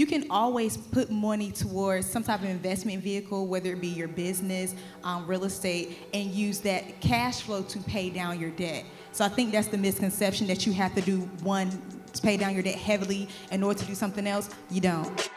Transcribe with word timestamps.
you 0.00 0.06
can 0.06 0.24
always 0.30 0.78
put 0.78 1.10
money 1.10 1.52
towards 1.52 2.10
some 2.10 2.24
type 2.24 2.40
of 2.40 2.48
investment 2.48 3.02
vehicle, 3.02 3.46
whether 3.46 3.74
it 3.74 3.82
be 3.82 3.88
your 3.88 4.08
business, 4.08 4.74
um, 5.04 5.26
real 5.26 5.44
estate, 5.44 5.98
and 6.14 6.30
use 6.30 6.58
that 6.60 7.02
cash 7.02 7.42
flow 7.42 7.60
to 7.60 7.78
pay 7.80 8.08
down 8.08 8.40
your 8.40 8.48
debt. 8.52 8.86
So 9.12 9.26
I 9.26 9.28
think 9.28 9.52
that's 9.52 9.68
the 9.68 9.76
misconception 9.76 10.46
that 10.46 10.64
you 10.64 10.72
have 10.72 10.94
to 10.94 11.02
do 11.02 11.18
one, 11.42 11.70
to 12.14 12.22
pay 12.22 12.38
down 12.38 12.54
your 12.54 12.62
debt 12.62 12.76
heavily 12.76 13.28
in 13.52 13.62
order 13.62 13.78
to 13.78 13.84
do 13.84 13.94
something 13.94 14.26
else. 14.26 14.48
You 14.70 14.80
don't. 14.80 15.30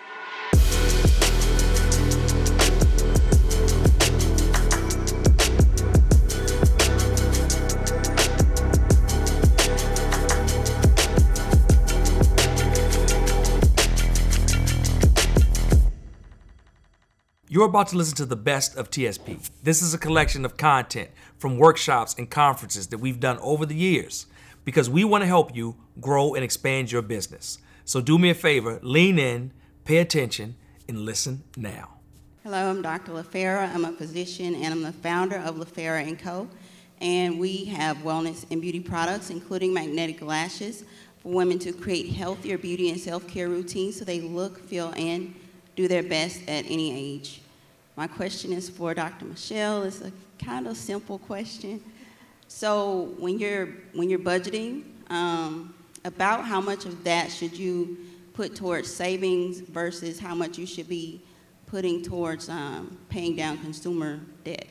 You're 17.63 17.69
about 17.69 17.87
to 17.87 17.97
listen 17.97 18.17
to 18.17 18.25
the 18.25 18.35
best 18.35 18.75
of 18.75 18.91
TSP. 18.91 19.49
This 19.63 19.81
is 19.81 19.93
a 19.93 19.97
collection 19.97 20.43
of 20.43 20.57
content 20.57 21.09
from 21.37 21.57
workshops 21.57 22.13
and 22.17 22.29
conferences 22.29 22.87
that 22.87 22.97
we've 22.97 23.21
done 23.21 23.39
over 23.39 23.65
the 23.65 23.73
years 23.73 24.25
because 24.65 24.89
we 24.89 25.05
want 25.05 25.21
to 25.21 25.27
help 25.27 25.55
you 25.55 25.77
grow 26.01 26.33
and 26.33 26.43
expand 26.43 26.91
your 26.91 27.01
business. 27.01 27.59
So 27.85 28.01
do 28.01 28.19
me 28.19 28.29
a 28.29 28.33
favor, 28.33 28.81
lean 28.83 29.17
in, 29.17 29.53
pay 29.85 29.99
attention, 29.99 30.55
and 30.89 31.05
listen 31.05 31.43
now. 31.55 31.99
Hello, 32.43 32.69
I'm 32.69 32.81
Dr. 32.81 33.13
LaFera. 33.13 33.73
I'm 33.73 33.85
a 33.85 33.93
physician 33.93 34.55
and 34.55 34.73
I'm 34.73 34.81
the 34.81 34.91
founder 34.91 35.37
of 35.37 35.55
LaFera 35.55 36.19
& 36.19 36.19
Co. 36.19 36.49
And 36.99 37.39
we 37.39 37.63
have 37.63 37.95
wellness 37.99 38.45
and 38.51 38.61
beauty 38.61 38.81
products, 38.81 39.29
including 39.29 39.73
magnetic 39.73 40.21
lashes, 40.21 40.83
for 41.19 41.31
women 41.31 41.59
to 41.59 41.71
create 41.71 42.09
healthier 42.09 42.57
beauty 42.57 42.89
and 42.89 42.99
self-care 42.99 43.47
routines 43.47 43.97
so 43.97 44.03
they 44.03 44.19
look, 44.19 44.59
feel, 44.67 44.93
and 44.97 45.33
do 45.77 45.87
their 45.87 46.03
best 46.03 46.41
at 46.49 46.65
any 46.65 46.93
age. 46.93 47.39
My 47.95 48.07
question 48.07 48.51
is 48.53 48.69
for 48.69 48.93
Dr. 48.95 49.25
Michele. 49.25 49.83
It's 49.83 50.01
a 50.01 50.11
kind 50.43 50.67
of 50.67 50.75
simple 50.75 51.19
question. 51.19 51.79
So 52.47 53.13
when 53.19 53.37
you're 53.37 53.67
when 53.93 54.09
you're 54.09 54.19
budgeting, 54.19 54.83
um, 55.09 55.75
about 56.03 56.43
how 56.43 56.59
much 56.59 56.85
of 56.85 57.03
that 57.03 57.31
should 57.31 57.57
you 57.57 57.97
put 58.33 58.55
towards 58.55 58.91
savings 58.91 59.59
versus 59.59 60.19
how 60.19 60.33
much 60.33 60.57
you 60.57 60.65
should 60.65 60.89
be 60.89 61.21
putting 61.67 62.01
towards 62.01 62.49
um, 62.49 62.97
paying 63.09 63.35
down 63.35 63.59
consumer 63.59 64.19
debt? 64.43 64.67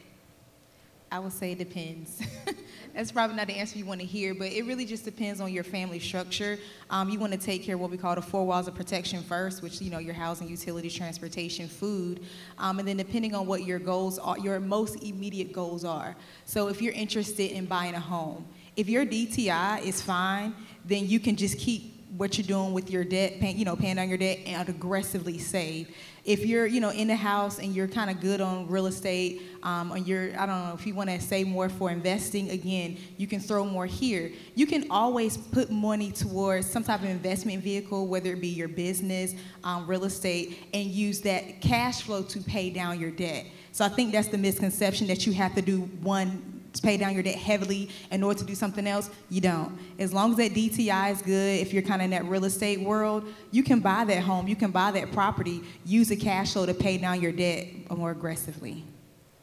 I 1.11 1.21
would 1.21 1.33
say 1.33 1.53
it 1.53 1.59
depends. 1.59 2.23
That's 2.95 3.11
probably 3.11 3.37
not 3.37 3.47
the 3.47 3.55
answer 3.55 3.79
you 3.79 3.87
want 3.87 4.01
to 4.01 4.07
hear, 4.07 4.35
but 4.35 4.49
it 4.49 4.67
really 4.67 4.85
just 4.85 5.05
depends 5.05 5.41
on 5.41 5.51
your 5.51 5.65
family 5.65 5.99
structure. 5.99 6.59
Um, 6.91 7.09
you 7.09 7.19
want 7.19 7.33
to 7.33 7.39
take 7.39 7.65
care 7.65 7.75
of 7.75 7.81
what 7.81 7.91
we 7.91 7.97
call 7.97 8.15
the 8.15 8.23
four 8.23 8.47
walls 8.47 8.69
of 8.69 8.75
protection 8.75 9.23
first, 9.23 9.63
which 9.63 9.81
you 9.81 9.91
know 9.91 9.99
your 9.99 10.13
housing, 10.13 10.47
utilities, 10.49 10.95
transportation, 10.95 11.69
food, 11.69 12.21
um, 12.59 12.79
and 12.79 12.87
then 12.87 12.99
depending 12.99 13.35
on 13.35 13.47
what 13.47 13.65
your 13.65 13.79
goals 13.79 14.19
are, 14.19 14.39
your 14.39 14.61
most 14.61 15.03
immediate 15.03 15.53
goals 15.53 15.85
are. 15.85 16.15
So 16.45 16.69
if 16.69 16.83
you're 16.83 16.93
interested 16.93 17.53
in 17.53 17.65
buying 17.65 17.95
a 17.95 18.01
home, 18.01 18.47
if 18.77 18.89
your 18.89 19.07
DTI 19.07 19.83
is 19.87 20.03
fine, 20.03 20.55
then 20.85 21.07
you 21.07 21.19
can 21.19 21.37
just 21.37 21.59
keep 21.59 21.92
what 22.17 22.37
you're 22.37 22.47
doing 22.47 22.73
with 22.73 22.91
your 22.91 23.05
debt, 23.05 23.41
paying, 23.41 23.59
you 23.59 23.65
know, 23.65 23.75
paying 23.75 23.97
down 23.97 24.09
your 24.09 24.19
debt 24.19 24.41
and 24.45 24.69
aggressively 24.69 25.39
save. 25.39 25.89
If 26.25 26.47
you're 26.47 26.67
you 26.67 26.81
know 26.81 26.91
in 26.91 27.09
the 27.09 27.17
house 27.17 27.59
and 27.59 27.75
you're 27.75 27.89
kind 27.89 28.09
of 28.09 28.21
good 28.21 28.41
on 28.41 28.69
real 28.69 28.87
estate 28.87 29.43
um, 29.65 29.93
or 29.93 29.99
you're 29.99 30.29
i 30.39 30.47
don't 30.47 30.69
know 30.69 30.75
if 30.79 30.87
you 30.87 30.95
want 30.95 31.11
to 31.11 31.21
save 31.21 31.49
more 31.49 31.69
for 31.69 31.91
investing 31.91 32.51
again 32.51 32.97
you 33.17 33.27
can 33.27 33.41
throw 33.41 33.65
more 33.65 33.87
here. 33.87 34.31
You 34.55 34.67
can 34.67 34.89
always 34.89 35.37
put 35.37 35.73
money 35.73 36.13
towards 36.13 36.71
some 36.71 36.85
type 36.85 37.01
of 37.01 37.09
investment 37.09 37.61
vehicle 37.63 38.07
whether 38.07 38.35
it 38.35 38.41
be 38.41 38.49
your 38.49 38.69
business 38.69 39.35
um, 39.65 39.85
real 39.87 40.05
estate 40.05 40.59
and 40.73 40.87
use 40.87 41.21
that 41.23 41.61
cash 41.61 42.03
flow 42.03 42.23
to 42.23 42.41
pay 42.41 42.71
down 42.71 43.01
your 43.01 43.11
debt. 43.11 43.47
So 43.73 43.85
i 43.85 43.89
think 43.89 44.13
that's 44.13 44.29
the 44.29 44.39
misconception 44.39 45.09
that 45.09 45.27
you 45.27 45.33
have 45.33 45.57
to 45.57 45.63
do 45.63 45.81
one 46.03 46.52
pay 46.81 46.97
down 46.97 47.15
your 47.15 47.23
debt 47.23 47.37
heavily 47.37 47.91
in 48.11 48.23
order 48.23 48.39
to 48.39 48.45
do 48.45 48.55
something 48.55 48.87
else, 48.87 49.11
you 49.29 49.41
don't. 49.41 49.79
As 49.99 50.13
long 50.13 50.31
as 50.33 50.37
that 50.39 50.53
DTI 50.53 51.13
is 51.13 51.23
good, 51.23 51.61
if 51.61 51.73
you're 51.73 51.83
kind 51.83 52.01
of 52.01 52.05
in 52.07 52.11
that 52.11 52.25
real 52.25 52.45
estate 52.45 52.81
world, 52.81 53.25
you 53.51 53.63
can 53.63 53.81
buy 53.81 54.05
that 54.05 54.23
home, 54.23 54.49
you 54.49 54.57
can 54.57 54.71
buy 54.71 54.91
that 54.93 55.13
property, 55.13 55.63
use 55.85 56.09
the 56.09 56.17
cash 56.17 56.53
flow 56.53 56.67
to 56.67 56.75
pay 56.75 56.99
down 56.99 57.21
your 57.21 57.33
debt 57.33 57.69
more 57.91 58.11
aggressively. 58.11 58.85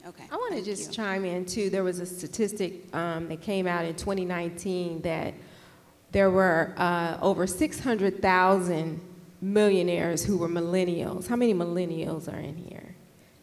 Okay. 0.07 0.23
I 0.31 0.35
want 0.35 0.56
to 0.56 0.63
just 0.63 0.88
you. 0.88 0.94
chime 0.94 1.23
in 1.23 1.45
too. 1.45 1.69
There 1.69 1.84
was 1.84 2.00
a 2.00 2.06
statistic 2.06 2.94
um, 2.95 3.28
that 3.29 3.41
came 3.41 3.67
out 3.67 3.85
in 3.85 3.96
2019 3.96 5.01
that 5.01 5.35
there 6.11 6.31
were 6.31 6.73
uh, 6.78 7.19
over 7.22 7.46
600,000 7.46 9.01
millionaires 9.41 10.25
who 10.25 10.38
were 10.38 10.50
millennials. 10.50 11.28
How 11.28 11.35
many 11.35 11.53
millennials 11.53 12.31
are 12.31 12.40
in 12.40 12.57
here? 12.57 12.96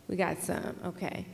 We 0.09 0.17
got 0.17 0.43
some, 0.43 0.77
okay. 0.85 1.27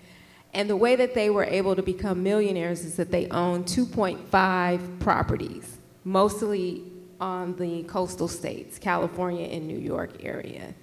And 0.54 0.68
the 0.68 0.76
way 0.76 0.96
that 0.96 1.14
they 1.14 1.30
were 1.30 1.44
able 1.44 1.74
to 1.76 1.82
become 1.82 2.22
millionaires 2.22 2.84
is 2.84 2.96
that 2.96 3.10
they 3.10 3.28
own 3.28 3.64
2.5 3.64 5.00
properties, 5.00 5.78
mostly 6.04 6.84
on 7.20 7.56
the 7.56 7.84
coastal 7.84 8.28
states, 8.28 8.78
California 8.78 9.46
and 9.46 9.66
New 9.66 9.78
York 9.78 10.24
area. 10.24 10.74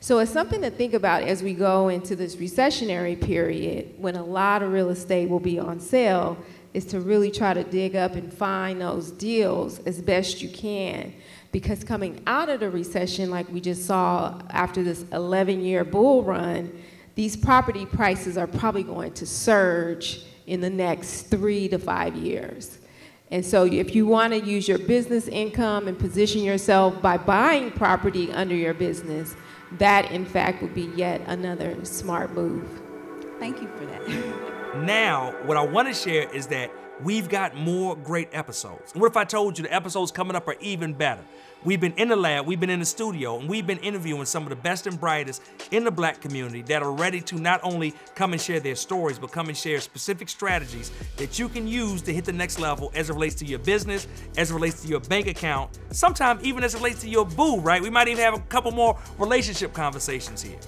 So 0.00 0.20
it's 0.20 0.30
something 0.30 0.62
to 0.62 0.70
think 0.70 0.94
about 0.94 1.24
as 1.24 1.42
we 1.42 1.54
go 1.54 1.88
into 1.88 2.14
this 2.14 2.36
recessionary 2.36 3.20
period 3.20 3.94
when 3.98 4.14
a 4.14 4.24
lot 4.24 4.62
of 4.62 4.72
real 4.72 4.90
estate 4.90 5.28
will 5.28 5.40
be 5.40 5.58
on 5.58 5.80
sale 5.80 6.38
is 6.72 6.84
to 6.86 7.00
really 7.00 7.32
try 7.32 7.52
to 7.52 7.64
dig 7.64 7.96
up 7.96 8.14
and 8.14 8.32
find 8.32 8.80
those 8.80 9.10
deals 9.10 9.80
as 9.80 10.00
best 10.00 10.40
you 10.40 10.48
can 10.48 11.12
because 11.50 11.82
coming 11.82 12.22
out 12.26 12.48
of 12.48 12.60
the 12.60 12.70
recession 12.70 13.30
like 13.30 13.48
we 13.50 13.60
just 13.60 13.86
saw 13.86 14.40
after 14.50 14.84
this 14.84 15.04
11 15.12 15.62
year 15.62 15.82
bull 15.82 16.22
run 16.22 16.70
these 17.18 17.36
property 17.36 17.84
prices 17.84 18.38
are 18.38 18.46
probably 18.46 18.84
going 18.84 19.12
to 19.12 19.26
surge 19.26 20.22
in 20.46 20.60
the 20.60 20.70
next 20.70 21.22
3 21.22 21.68
to 21.68 21.78
5 21.78 22.14
years 22.14 22.78
and 23.30 23.44
so 23.44 23.64
if 23.64 23.94
you 23.94 24.06
want 24.06 24.32
to 24.32 24.40
use 24.40 24.68
your 24.68 24.78
business 24.78 25.28
income 25.28 25.88
and 25.88 25.98
position 25.98 26.42
yourself 26.42 27.02
by 27.02 27.16
buying 27.16 27.70
property 27.72 28.30
under 28.32 28.54
your 28.54 28.72
business 28.72 29.34
that 29.72 30.10
in 30.12 30.24
fact 30.24 30.62
would 30.62 30.74
be 30.74 30.90
yet 30.96 31.20
another 31.26 31.84
smart 31.84 32.32
move. 32.32 32.80
Thank 33.38 33.60
you 33.60 33.68
for 33.76 33.84
that. 33.86 34.44
Now, 34.76 35.34
what 35.46 35.56
I 35.56 35.64
want 35.64 35.88
to 35.88 35.94
share 35.94 36.30
is 36.30 36.46
that 36.48 36.70
we've 37.02 37.28
got 37.28 37.56
more 37.56 37.96
great 37.96 38.28
episodes. 38.32 38.92
And 38.92 39.00
what 39.00 39.10
if 39.10 39.16
I 39.16 39.24
told 39.24 39.58
you 39.58 39.64
the 39.64 39.74
episodes 39.74 40.10
coming 40.10 40.36
up 40.36 40.48
are 40.48 40.56
even 40.60 40.94
better? 40.94 41.22
We've 41.64 41.80
been 41.80 41.94
in 41.94 42.08
the 42.08 42.16
lab, 42.16 42.46
we've 42.46 42.60
been 42.60 42.70
in 42.70 42.78
the 42.78 42.86
studio, 42.86 43.36
and 43.36 43.48
we've 43.48 43.66
been 43.66 43.78
interviewing 43.78 44.24
some 44.26 44.44
of 44.44 44.50
the 44.50 44.56
best 44.56 44.86
and 44.86 44.98
brightest 44.98 45.42
in 45.72 45.82
the 45.82 45.90
black 45.90 46.20
community 46.20 46.62
that 46.62 46.84
are 46.84 46.92
ready 46.92 47.20
to 47.22 47.36
not 47.36 47.58
only 47.64 47.94
come 48.14 48.32
and 48.32 48.40
share 48.40 48.60
their 48.60 48.76
stories, 48.76 49.18
but 49.18 49.32
come 49.32 49.48
and 49.48 49.56
share 49.56 49.80
specific 49.80 50.28
strategies 50.28 50.92
that 51.16 51.36
you 51.36 51.48
can 51.48 51.66
use 51.66 52.00
to 52.02 52.14
hit 52.14 52.24
the 52.24 52.32
next 52.32 52.60
level 52.60 52.92
as 52.94 53.10
it 53.10 53.12
relates 53.12 53.34
to 53.36 53.44
your 53.44 53.58
business, 53.58 54.06
as 54.36 54.52
it 54.52 54.54
relates 54.54 54.82
to 54.82 54.88
your 54.88 55.00
bank 55.00 55.26
account, 55.26 55.76
sometimes 55.90 56.44
even 56.44 56.62
as 56.62 56.74
it 56.74 56.78
relates 56.78 57.00
to 57.00 57.08
your 57.08 57.26
boo, 57.26 57.58
right? 57.58 57.82
We 57.82 57.90
might 57.90 58.06
even 58.06 58.22
have 58.22 58.34
a 58.34 58.40
couple 58.42 58.70
more 58.70 58.96
relationship 59.18 59.72
conversations 59.72 60.40
here. 60.40 60.58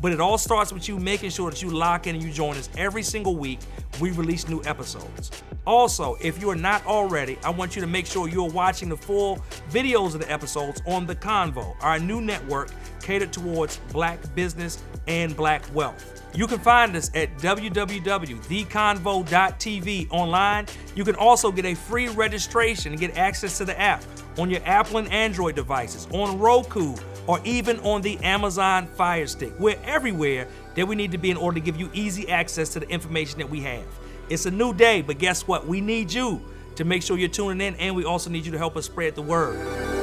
But 0.00 0.12
it 0.12 0.20
all 0.20 0.38
starts 0.38 0.72
with 0.72 0.88
you 0.88 0.98
making 0.98 1.30
sure 1.30 1.50
that 1.50 1.62
you 1.62 1.70
lock 1.70 2.06
in 2.06 2.14
and 2.14 2.22
you 2.22 2.30
join 2.30 2.56
us 2.56 2.68
every 2.76 3.02
single 3.02 3.36
week. 3.36 3.58
We 4.00 4.12
release 4.12 4.48
new 4.48 4.62
episodes. 4.64 5.30
Also, 5.66 6.16
if 6.20 6.40
you 6.40 6.50
are 6.50 6.56
not 6.56 6.86
already, 6.86 7.36
I 7.44 7.50
want 7.50 7.74
you 7.74 7.82
to 7.82 7.88
make 7.88 8.06
sure 8.06 8.28
you're 8.28 8.48
watching 8.48 8.88
the 8.88 8.96
full 8.96 9.38
videos 9.70 10.14
of 10.14 10.20
the 10.20 10.32
episodes 10.32 10.80
on 10.86 11.06
The 11.06 11.16
Convo, 11.16 11.74
our 11.82 11.98
new 11.98 12.20
network 12.20 12.70
catered 13.02 13.32
towards 13.32 13.78
black 13.92 14.20
business 14.34 14.82
and 15.06 15.36
black 15.36 15.62
wealth. 15.74 16.22
You 16.34 16.46
can 16.46 16.58
find 16.58 16.94
us 16.94 17.10
at 17.14 17.34
www.theconvo.tv 17.38 20.10
online. 20.10 20.66
You 20.94 21.04
can 21.04 21.14
also 21.16 21.50
get 21.50 21.64
a 21.64 21.74
free 21.74 22.08
registration 22.08 22.92
and 22.92 23.00
get 23.00 23.16
access 23.16 23.56
to 23.58 23.64
the 23.64 23.80
app 23.80 24.04
on 24.38 24.50
your 24.50 24.60
Apple 24.64 24.98
and 24.98 25.12
Android 25.12 25.56
devices, 25.56 26.06
on 26.12 26.38
Roku, 26.38 26.94
or 27.28 27.38
even 27.44 27.78
on 27.80 28.00
the 28.00 28.18
Amazon 28.20 28.86
Fire 28.86 29.26
Stick. 29.26 29.52
We're 29.60 29.78
everywhere 29.84 30.48
that 30.74 30.88
we 30.88 30.96
need 30.96 31.12
to 31.12 31.18
be 31.18 31.30
in 31.30 31.36
order 31.36 31.60
to 31.60 31.64
give 31.64 31.76
you 31.76 31.90
easy 31.92 32.28
access 32.28 32.70
to 32.70 32.80
the 32.80 32.88
information 32.88 33.38
that 33.38 33.50
we 33.50 33.60
have. 33.60 33.86
It's 34.30 34.46
a 34.46 34.50
new 34.50 34.72
day, 34.72 35.02
but 35.02 35.18
guess 35.18 35.46
what? 35.46 35.66
We 35.66 35.80
need 35.80 36.12
you 36.12 36.40
to 36.76 36.84
make 36.84 37.02
sure 37.02 37.18
you're 37.18 37.28
tuning 37.28 37.60
in, 37.60 37.74
and 37.76 37.94
we 37.94 38.04
also 38.04 38.30
need 38.30 38.46
you 38.46 38.52
to 38.52 38.58
help 38.58 38.76
us 38.76 38.86
spread 38.86 39.14
the 39.14 39.22
word. 39.22 39.97